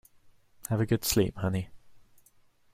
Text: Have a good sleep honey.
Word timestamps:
Have 0.69 0.81
a 0.81 0.87
good 0.87 1.05
sleep 1.05 1.35
honey. 1.37 1.69